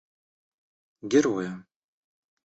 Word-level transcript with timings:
героя 1.11 1.51